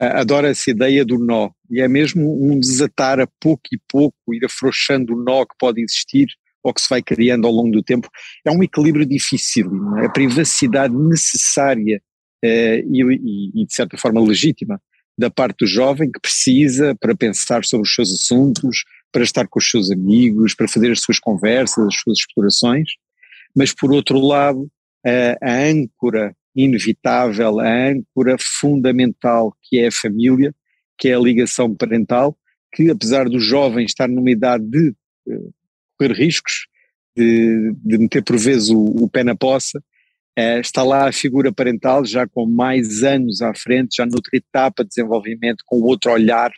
Hum 0.00 0.06
adoro 0.16 0.46
essa 0.46 0.70
ideia 0.70 1.04
do 1.04 1.18
nó, 1.18 1.50
e 1.70 1.80
é 1.80 1.88
mesmo 1.88 2.38
um 2.42 2.58
desatar 2.58 3.18
a 3.18 3.26
pouco 3.40 3.62
e 3.72 3.78
pouco, 3.88 4.16
ir 4.34 4.44
afrouxando 4.44 5.14
o 5.14 5.22
nó 5.22 5.44
que 5.44 5.54
pode 5.58 5.80
existir 5.80 6.26
ou 6.62 6.74
que 6.74 6.80
se 6.80 6.88
vai 6.88 7.02
criando 7.02 7.46
ao 7.46 7.52
longo 7.52 7.70
do 7.70 7.82
tempo. 7.82 8.08
É 8.44 8.50
um 8.50 8.62
equilíbrio 8.62 9.06
difícil, 9.06 9.70
é? 9.98 10.06
a 10.06 10.10
privacidade 10.10 10.94
necessária 10.94 12.02
eh, 12.42 12.80
e, 12.80 13.02
e, 13.02 13.62
e, 13.62 13.66
de 13.66 13.74
certa 13.74 13.96
forma 13.96 14.20
legítima 14.20 14.80
da 15.16 15.30
parte 15.30 15.60
do 15.60 15.66
jovem 15.66 16.10
que 16.10 16.20
precisa 16.20 16.94
para 16.96 17.16
pensar 17.16 17.64
sobre 17.64 17.88
os 17.88 17.94
seus 17.94 18.12
assuntos, 18.12 18.84
para 19.10 19.22
estar 19.22 19.48
com 19.48 19.58
os 19.58 19.70
seus 19.70 19.90
amigos, 19.90 20.54
para 20.54 20.68
fazer 20.68 20.90
as 20.90 21.00
suas 21.00 21.18
conversas, 21.18 21.86
as 21.86 21.94
suas 21.94 22.18
explorações, 22.18 22.88
mas 23.56 23.72
por 23.72 23.92
outro 23.92 24.20
lado, 24.20 24.68
a 25.40 25.54
âncora 25.70 26.36
inevitável, 26.56 27.60
a 27.60 27.90
âncora 27.90 28.36
fundamental 28.38 29.54
que 29.62 29.78
é 29.78 29.88
a 29.88 29.92
família, 29.92 30.54
que 30.98 31.08
é 31.08 31.14
a 31.14 31.20
ligação 31.20 31.74
parental, 31.74 32.36
que 32.72 32.90
apesar 32.90 33.28
do 33.28 33.38
jovem 33.38 33.84
estar 33.84 34.08
numa 34.08 34.30
idade 34.30 34.64
de 34.64 34.94
uh, 35.28 35.54
correr 35.98 36.14
riscos, 36.14 36.66
de, 37.16 37.72
de, 37.82 37.98
meter 37.98 38.22
por 38.22 38.38
vezes 38.38 38.70
o, 38.70 38.78
o 38.78 39.08
pé 39.08 39.22
na 39.22 39.34
poça, 39.34 39.78
uh, 40.38 40.60
está 40.60 40.82
lá 40.82 41.08
a 41.08 41.12
figura 41.12 41.52
parental 41.52 42.04
já 42.04 42.26
com 42.26 42.46
mais 42.46 43.02
anos 43.02 43.42
à 43.42 43.54
frente, 43.54 43.96
já 43.96 44.06
noutra 44.06 44.36
etapa 44.36 44.82
de 44.82 44.90
desenvolvimento, 44.90 45.62
com 45.66 45.80
outro 45.82 46.10
olhar, 46.10 46.50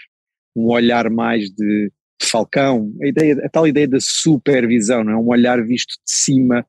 um 0.54 0.66
olhar 0.66 1.10
mais 1.10 1.50
de, 1.50 1.92
de 2.20 2.26
falcão, 2.26 2.92
a, 3.02 3.06
ideia, 3.06 3.40
a 3.44 3.48
tal 3.48 3.66
ideia 3.66 3.88
da 3.88 4.00
supervisão, 4.00 5.02
não 5.02 5.12
é? 5.12 5.16
um 5.16 5.28
olhar 5.28 5.62
visto 5.64 5.94
de 6.06 6.12
cima, 6.12 6.64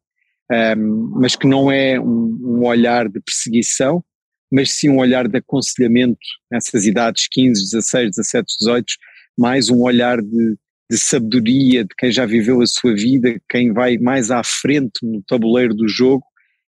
um, 0.52 1.12
mas 1.16 1.36
que 1.36 1.48
não 1.48 1.72
é 1.72 2.00
um, 2.00 2.40
um, 2.42 2.66
olhar 2.66 3.08
de 3.08 3.20
perseguição, 3.20 4.04
mas 4.52 4.72
sim 4.72 4.90
um 4.90 4.98
olhar 4.98 5.28
de 5.28 5.38
aconselhamento 5.38 6.18
nessas 6.52 6.86
idades 6.86 7.28
15, 7.30 7.72
16, 7.72 8.12
17, 8.16 8.56
18, 8.60 8.94
mais 9.38 9.70
um 9.70 9.82
olhar 9.82 10.22
de, 10.22 10.58
de 10.90 10.98
sabedoria 10.98 11.84
de 11.84 11.96
quem 11.98 12.12
já 12.12 12.26
viveu 12.26 12.62
a 12.62 12.68
sua 12.68 12.96
vida, 12.96 13.40
quem 13.48 13.72
vai 13.72 13.98
mais 13.98 14.32
à 14.32 14.44
frente 14.44 15.00
no 15.04 15.22
tabuleiro 15.22 15.76
do 15.76 15.88
jogo 15.88 16.24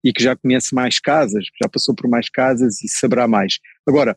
e 0.05 0.13
que 0.13 0.23
já 0.23 0.35
conhece 0.35 0.75
mais 0.75 0.99
casas, 0.99 1.45
já 1.63 1.69
passou 1.69 1.95
por 1.95 2.09
mais 2.09 2.29
casas 2.29 2.83
e 2.83 2.89
saberá 2.89 3.29
mais. 3.29 3.59
Agora, 3.87 4.17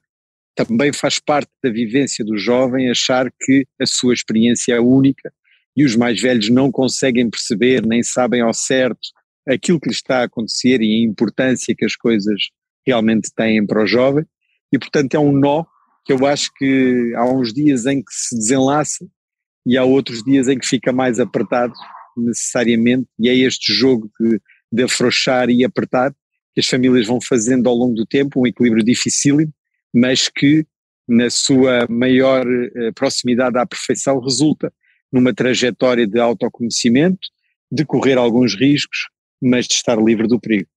também 0.56 0.92
faz 0.92 1.20
parte 1.20 1.50
da 1.64 1.70
vivência 1.70 2.26
do 2.26 2.38
jovem 2.38 2.90
achar 2.90 3.32
que 3.42 3.66
a 3.80 3.86
sua 3.86 4.14
experiência 4.14 4.74
é 4.74 4.80
única 4.80 5.32
e 5.76 5.86
os 5.86 5.96
mais 5.96 6.20
velhos 6.20 6.50
não 6.50 6.72
conseguem 6.72 7.30
perceber, 7.30 7.86
nem 7.86 8.04
sabem 8.04 8.42
ao 8.42 8.54
certo 8.54 9.00
aquilo 9.48 9.80
que 9.80 9.90
lhe 9.90 9.96
está 9.96 10.20
a 10.20 10.24
acontecer 10.24 10.82
e 10.82 11.04
a 11.04 11.08
importância 11.08 11.76
que 11.76 11.86
as 11.86 11.96
coisas 11.96 12.50
realmente 12.86 13.32
têm 13.36 13.66
para 13.66 13.84
o 13.84 13.88
jovem, 13.88 14.26
e 14.72 14.80
portanto 14.80 15.16
é 15.16 15.20
um 15.20 15.32
nó 15.32 15.66
que 16.06 16.14
eu 16.14 16.26
acho 16.26 16.52
que 16.58 17.14
há 17.16 17.26
uns 17.26 17.54
dias 17.54 17.86
em 17.86 18.02
que 18.02 18.12
se 18.12 18.36
desenlaça 18.36 19.06
e 19.66 19.78
há 19.78 19.84
outros 19.84 20.24
dias 20.24 20.48
em 20.48 20.58
que 20.58 20.68
fica 20.68 20.92
mais 20.92 21.20
apertado 21.20 21.74
necessariamente, 22.18 23.08
e 23.20 23.30
é 23.30 23.36
este 23.36 23.74
jogo 23.74 24.10
de, 24.20 24.42
de 24.72 24.84
afrouxar 24.84 25.50
e 25.50 25.64
apertar 25.64 26.12
que 26.54 26.60
as 26.60 26.68
famílias 26.68 27.08
vão 27.08 27.20
fazendo 27.22 27.70
ao 27.70 27.76
longo 27.76 27.94
do 27.94 28.06
tempo, 28.06 28.42
um 28.42 28.48
equilíbrio 28.48 28.84
dificílimo, 28.84 29.54
mas 29.94 30.28
que 30.28 30.66
na 31.08 31.30
sua 31.30 31.88
maior 31.90 32.46
eh, 32.48 32.92
proximidade 32.94 33.58
à 33.58 33.66
perfeição 33.66 34.20
resulta 34.20 34.74
numa 35.12 35.34
trajetória 35.34 36.08
de 36.08 36.20
autoconhecimento, 36.20 37.28
de 37.72 37.86
correr 37.86 38.18
alguns 38.18 38.56
riscos, 38.56 39.10
mas 39.42 39.68
de 39.68 39.74
estar 39.74 39.98
livre 40.02 40.28
do 40.28 40.40
perigo. 40.40 40.68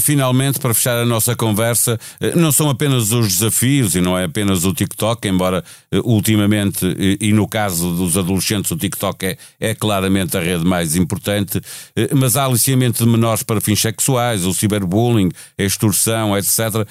Finalmente, 0.00 0.58
para 0.58 0.72
fechar 0.72 0.96
a 0.96 1.04
nossa 1.04 1.34
conversa, 1.36 1.98
eh, 2.20 2.34
não 2.34 2.52
são 2.52 2.70
apenas 2.70 3.12
os 3.12 3.28
desafios 3.28 3.94
e 3.94 4.00
não 4.00 4.16
é 4.16 4.24
apenas 4.24 4.64
o 4.64 4.72
TikTok, 4.72 5.26
embora 5.28 5.62
eh, 5.90 6.00
ultimamente, 6.04 6.86
e 7.20 7.32
no 7.32 7.46
caso 7.48 7.92
dos 7.94 8.16
adolescentes, 8.16 8.70
o 8.70 8.76
TikTok 8.76 9.26
é, 9.26 9.36
é 9.60 9.74
claramente 9.74 10.36
a 10.36 10.40
rede 10.40 10.64
mais 10.64 10.96
importante, 10.96 11.60
eh, 11.96 12.08
mas 12.14 12.36
há 12.36 12.44
aliciamento 12.44 13.04
de 13.04 13.10
menores 13.10 13.42
para 13.42 13.60
fins 13.60 13.80
sexuais, 13.80 14.44
o 14.46 14.54
ciberbullying, 14.54 15.30
a 15.58 15.62
extorsão, 15.62 16.36
etc. 16.36 16.86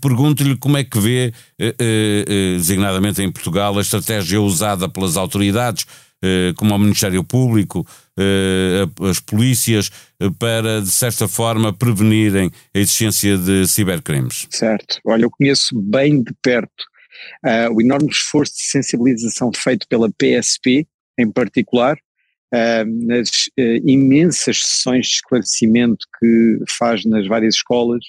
Pergunto-lhe 0.00 0.56
como 0.56 0.76
é 0.76 0.84
que 0.84 0.98
vê, 0.98 1.32
designadamente 2.56 3.22
em 3.22 3.30
Portugal, 3.30 3.76
a 3.76 3.80
estratégia 3.80 4.40
usada 4.40 4.88
pelas 4.88 5.16
autoridades 5.16 5.86
eh, 5.86 6.05
como 6.56 6.72
ao 6.72 6.78
Ministério 6.78 7.22
Público, 7.22 7.86
eh, 8.18 8.86
as 9.08 9.20
polícias, 9.20 9.90
eh, 10.18 10.30
para, 10.38 10.80
de 10.80 10.90
certa 10.90 11.28
forma, 11.28 11.72
prevenirem 11.72 12.50
a 12.74 12.78
existência 12.78 13.36
de 13.36 13.66
cibercrimes? 13.66 14.46
Certo. 14.50 14.98
Olha, 15.04 15.24
eu 15.24 15.30
conheço 15.30 15.78
bem 15.80 16.22
de 16.22 16.32
perto 16.42 16.84
uh, 17.44 17.74
o 17.74 17.80
enorme 17.80 18.08
esforço 18.10 18.54
de 18.54 18.62
sensibilização 18.62 19.50
feito 19.54 19.86
pela 19.88 20.10
PSP, 20.10 20.86
em 21.18 21.30
particular, 21.30 21.96
uh, 22.54 23.06
nas 23.06 23.28
uh, 23.58 23.62
imensas 23.84 24.64
sessões 24.64 25.06
de 25.06 25.14
esclarecimento 25.14 26.06
que 26.18 26.58
faz 26.78 27.04
nas 27.04 27.26
várias 27.26 27.56
escolas, 27.56 28.02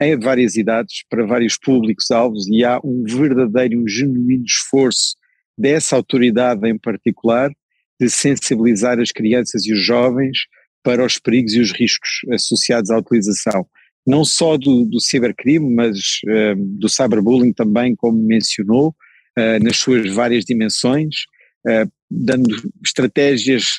em 0.00 0.18
várias 0.18 0.56
idades, 0.56 1.04
para 1.08 1.24
vários 1.24 1.56
públicos-alvos, 1.56 2.48
e 2.48 2.64
há 2.64 2.80
um 2.84 3.04
verdadeiro, 3.04 3.80
um 3.80 3.88
genuíno 3.88 4.44
esforço 4.44 5.16
dessa 5.56 5.96
autoridade 5.96 6.68
em 6.68 6.78
particular 6.78 7.50
de 7.98 8.10
sensibilizar 8.10 9.00
as 9.00 9.10
crianças 9.10 9.66
e 9.66 9.72
os 9.72 9.80
jovens 9.80 10.38
para 10.82 11.04
os 11.04 11.18
perigos 11.18 11.54
e 11.54 11.60
os 11.60 11.72
riscos 11.72 12.10
associados 12.30 12.90
à 12.90 12.98
utilização, 12.98 13.66
não 14.06 14.24
só 14.24 14.56
do, 14.56 14.84
do 14.84 15.00
cibercrime, 15.00 15.74
mas 15.74 16.20
uh, 16.24 16.54
do 16.56 16.88
cyberbullying 16.88 17.52
também, 17.52 17.96
como 17.96 18.22
mencionou, 18.22 18.94
uh, 19.36 19.64
nas 19.64 19.78
suas 19.78 20.14
várias 20.14 20.44
dimensões, 20.44 21.24
uh, 21.66 21.90
dando 22.08 22.54
estratégias 22.84 23.78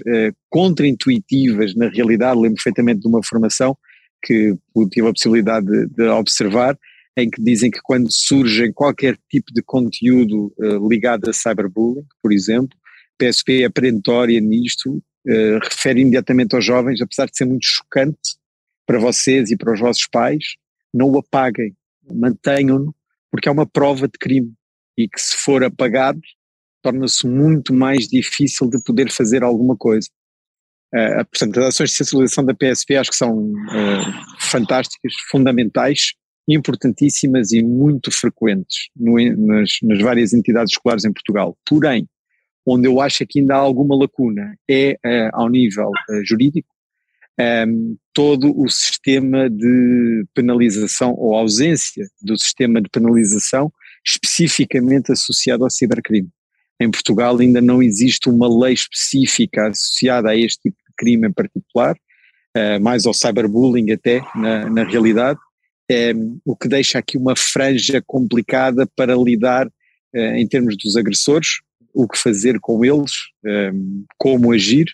contra-intuitivas 0.49 1.73
na 1.75 1.87
realidade. 1.87 2.37
Lembro 2.37 2.55
perfeitamente 2.55 2.99
de 2.99 3.07
uma 3.07 3.23
formação 3.23 3.77
que 4.21 4.53
tive 4.91 5.07
a 5.07 5.13
possibilidade 5.13 5.65
de, 5.65 5.87
de 5.87 6.03
observar, 6.09 6.77
em 7.17 7.29
que 7.29 7.41
dizem 7.41 7.71
que 7.71 7.81
quando 7.81 8.11
surge 8.11 8.71
qualquer 8.71 9.17
tipo 9.29 9.51
de 9.51 9.63
conteúdo 9.63 10.53
uh, 10.59 10.87
ligado 10.87 11.27
a 11.27 11.33
cyberbullying, 11.33 12.05
por 12.21 12.31
exemplo, 12.31 12.77
PSP 13.17 13.63
é 13.63 13.69
perentória 13.69 14.39
nisto, 14.39 14.97
uh, 14.97 15.59
refere 15.63 16.01
imediatamente 16.01 16.55
aos 16.55 16.63
jovens, 16.63 17.01
apesar 17.01 17.25
de 17.25 17.35
ser 17.35 17.45
muito 17.45 17.65
chocante 17.65 18.37
para 18.85 18.99
vocês 18.99 19.49
e 19.49 19.57
para 19.57 19.73
os 19.73 19.79
vossos 19.79 20.07
pais, 20.07 20.43
não 20.93 21.09
o 21.09 21.17
apaguem, 21.17 21.75
mantenham-no, 22.13 22.95
porque 23.31 23.49
é 23.49 23.51
uma 23.51 23.65
prova 23.65 24.07
de 24.07 24.17
crime 24.19 24.53
e 24.95 25.09
que 25.09 25.19
se 25.19 25.35
for 25.35 25.63
apagado 25.63 26.21
torna-se 26.83 27.27
muito 27.27 27.73
mais 27.73 28.07
difícil 28.07 28.69
de 28.69 28.81
poder 28.83 29.11
fazer 29.11 29.43
alguma 29.43 29.75
coisa. 29.75 30.07
Uh, 30.93 31.25
portanto, 31.25 31.59
as 31.59 31.65
ações 31.65 31.89
de 31.89 31.97
sensibilização 31.97 32.45
da 32.45 32.53
PSP 32.53 32.95
acho 32.95 33.09
que 33.09 33.17
são 33.17 33.35
uh, 33.35 34.39
fantásticas, 34.39 35.13
fundamentais, 35.29 36.13
importantíssimas 36.47 37.51
e 37.51 37.61
muito 37.61 38.11
frequentes 38.11 38.89
no, 38.95 39.15
nas, 39.35 39.77
nas 39.83 40.01
várias 40.01 40.33
entidades 40.33 40.73
escolares 40.73 41.03
em 41.03 41.11
Portugal. 41.11 41.57
Porém, 41.67 42.07
onde 42.65 42.87
eu 42.87 42.99
acho 43.01 43.25
que 43.25 43.39
ainda 43.39 43.55
há 43.55 43.59
alguma 43.59 43.95
lacuna 43.95 44.57
é 44.69 44.97
uh, 45.05 45.29
ao 45.33 45.49
nível 45.49 45.89
uh, 45.89 46.25
jurídico, 46.25 46.67
um, 47.39 47.43
ehm, 47.43 47.95
todo 48.13 48.59
o 48.59 48.67
sistema 48.67 49.49
de 49.49 50.25
penalização 50.33 51.13
ou 51.13 51.35
ausência 51.35 52.05
do 52.21 52.37
sistema 52.37 52.81
de 52.81 52.89
penalização 52.89 53.71
especificamente 54.05 55.11
associado 55.11 55.63
ao 55.63 55.69
cibercrime. 55.69 56.29
Em 56.79 56.89
Portugal 56.89 57.37
ainda 57.37 57.61
não 57.61 57.81
existe 57.81 58.29
uma 58.29 58.47
lei 58.47 58.73
específica 58.73 59.67
associada 59.67 60.29
a 60.29 60.35
este 60.35 60.63
tipo 60.63 60.77
de 60.77 60.93
crime 60.97 61.27
em 61.27 61.31
particular, 61.31 61.95
uh, 61.95 62.81
mais 62.81 63.05
ao 63.05 63.13
cyberbullying 63.13 63.91
até, 63.91 64.21
na, 64.35 64.69
na 64.69 64.83
realidade, 64.83 65.39
é, 65.89 66.13
o 66.45 66.55
que 66.55 66.67
deixa 66.67 66.99
aqui 66.99 67.17
uma 67.17 67.35
franja 67.35 68.01
complicada 68.05 68.87
para 68.95 69.15
lidar 69.15 69.69
é, 70.13 70.39
em 70.39 70.47
termos 70.47 70.77
dos 70.77 70.95
agressores, 70.95 71.59
o 71.93 72.07
que 72.07 72.17
fazer 72.17 72.59
com 72.59 72.83
eles, 72.83 73.13
é, 73.45 73.71
como 74.17 74.53
agir, 74.53 74.87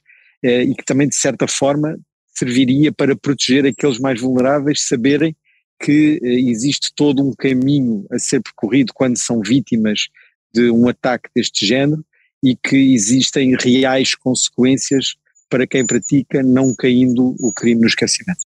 e 0.46 0.76
que 0.76 0.84
também 0.84 1.08
de 1.08 1.16
certa 1.16 1.48
forma 1.48 1.98
serviria 2.36 2.92
para 2.92 3.16
proteger 3.16 3.66
aqueles 3.66 3.98
mais 3.98 4.20
vulneráveis, 4.20 4.86
saberem 4.86 5.34
que 5.80 6.20
eh, 6.24 6.50
existe 6.50 6.92
todo 6.96 7.22
um 7.22 7.34
caminho 7.34 8.06
a 8.12 8.18
ser 8.18 8.42
percorrido 8.42 8.94
quando 8.94 9.18
são 9.18 9.42
vítimas 9.42 10.08
de 10.54 10.70
um 10.70 10.88
ataque 10.88 11.30
deste 11.36 11.66
género 11.66 12.04
e 12.44 12.56
que 12.56 12.94
existem 12.94 13.56
reais 13.56 14.16
consequências 14.16 15.16
para 15.50 15.68
quem 15.68 15.86
pratica, 15.86 16.42
não 16.42 16.74
caindo 16.76 17.36
o 17.40 17.54
crime 17.54 17.82
no 17.82 17.88
esquecimento. 17.88 18.42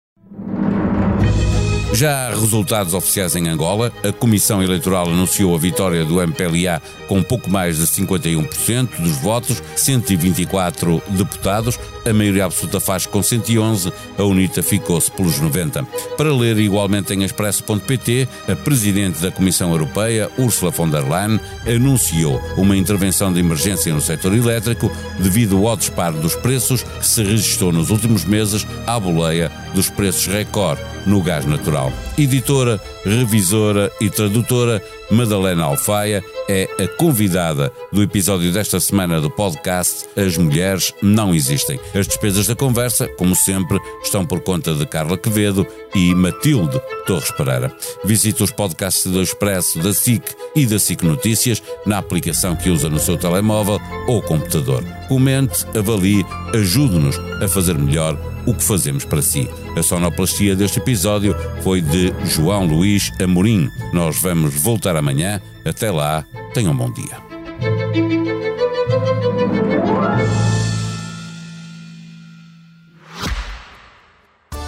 Já 1.96 2.26
há 2.26 2.28
resultados 2.28 2.92
oficiais 2.92 3.34
em 3.36 3.48
Angola. 3.48 3.90
A 4.06 4.12
Comissão 4.12 4.62
Eleitoral 4.62 5.08
anunciou 5.08 5.54
a 5.54 5.58
vitória 5.58 6.04
do 6.04 6.20
MPLA 6.20 6.82
com 7.08 7.22
pouco 7.22 7.48
mais 7.48 7.78
de 7.78 7.84
51% 7.86 9.00
dos 9.00 9.16
votos, 9.16 9.62
124 9.74 11.02
deputados. 11.08 11.80
A 12.06 12.12
maioria 12.12 12.44
absoluta 12.44 12.78
faz 12.78 13.04
com 13.04 13.20
111, 13.20 13.92
a 14.16 14.22
UNITA 14.22 14.62
ficou-se 14.62 15.10
pelos 15.10 15.40
90. 15.40 15.82
Para 16.16 16.32
ler 16.32 16.56
igualmente 16.56 17.12
em 17.12 17.24
expresso.pt, 17.24 18.28
a 18.48 18.54
Presidente 18.54 19.20
da 19.20 19.32
Comissão 19.32 19.72
Europeia, 19.72 20.30
Ursula 20.38 20.70
von 20.70 20.88
der 20.88 21.02
Leyen, 21.02 21.40
anunciou 21.66 22.40
uma 22.56 22.76
intervenção 22.76 23.32
de 23.32 23.40
emergência 23.40 23.92
no 23.92 24.00
setor 24.00 24.34
elétrico 24.34 24.88
devido 25.18 25.66
ao 25.66 25.76
disparo 25.76 26.16
dos 26.18 26.36
preços 26.36 26.84
que 26.84 27.06
se 27.06 27.24
registrou 27.24 27.72
nos 27.72 27.90
últimos 27.90 28.24
meses 28.24 28.64
à 28.86 29.00
boleia 29.00 29.50
dos 29.74 29.90
preços 29.90 30.26
recorde 30.26 30.80
no 31.06 31.20
gás 31.20 31.44
natural. 31.44 31.92
Editora, 32.16 32.80
revisora 33.04 33.90
e 34.00 34.08
tradutora, 34.08 34.82
Madalena 35.10 35.64
Alfaia 35.64 36.24
é 36.48 36.68
a 36.82 36.88
convidada 36.96 37.72
do 37.92 38.02
episódio 38.02 38.52
desta 38.52 38.80
semana 38.80 39.20
do 39.20 39.30
podcast 39.30 40.06
As 40.16 40.36
Mulheres 40.36 40.92
Não 41.02 41.34
Existem. 41.34 41.78
As 41.94 42.06
despesas 42.06 42.46
da 42.46 42.56
conversa, 42.56 43.08
como 43.08 43.34
sempre, 43.34 43.78
estão 44.02 44.24
por 44.24 44.40
conta 44.40 44.74
de 44.74 44.84
Carla 44.86 45.16
Quevedo 45.16 45.66
e 45.94 46.14
Matilde 46.14 46.80
Torres 47.06 47.30
Pereira. 47.30 47.74
Visite 48.04 48.42
os 48.42 48.50
podcasts 48.50 49.10
do 49.10 49.22
Expresso, 49.22 49.78
da 49.80 49.92
SIC 49.92 50.22
e 50.54 50.66
da 50.66 50.78
SIC 50.78 51.02
Notícias 51.02 51.62
na 51.84 51.98
aplicação 51.98 52.56
que 52.56 52.70
usa 52.70 52.88
no 52.88 52.98
seu 52.98 53.16
telemóvel 53.16 53.80
ou 54.08 54.20
computador. 54.22 54.84
Comente, 55.08 55.64
avalie, 55.76 56.24
ajude-nos 56.52 57.18
a 57.42 57.48
fazer 57.48 57.78
melhor 57.78 58.35
o 58.46 58.54
que 58.54 58.62
fazemos 58.62 59.04
para 59.04 59.20
si. 59.20 59.50
A 59.76 59.82
sonoplastia 59.82 60.54
deste 60.54 60.78
episódio 60.78 61.36
foi 61.62 61.82
de 61.82 62.14
João 62.24 62.64
Luís 62.64 63.10
Amorim. 63.20 63.68
Nós 63.92 64.16
vamos 64.18 64.54
voltar 64.54 64.96
amanhã. 64.96 65.40
Até 65.64 65.90
lá, 65.90 66.24
tenham 66.54 66.72
um 66.72 66.76
bom 66.76 66.90
dia. 66.90 67.26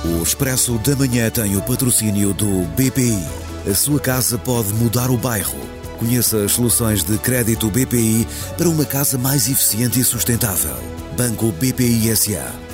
O 0.04 0.23
Expresso 0.23 0.78
da 0.78 0.97
Manhã 0.97 1.30
tem 1.30 1.56
o 1.56 1.62
patrocínio 1.62 2.35
do 2.35 2.64
BPI. 2.76 3.23
A 3.70 3.75
sua 3.75 4.00
casa 4.00 4.37
pode 4.37 4.73
mudar 4.75 5.11
o 5.11 5.16
bairro. 5.16 5.58
Conheça 5.99 6.44
as 6.44 6.52
soluções 6.52 7.02
de 7.02 7.18
crédito 7.18 7.68
BPI 7.70 8.26
para 8.56 8.68
uma 8.68 8.85
casa 8.85 9.18
mais 9.18 9.49
eficiente 9.49 9.99
e 9.99 10.04
sustentável. 10.04 10.76
Banco 11.16 11.52
BPI 11.52 12.14
SA 12.16 12.68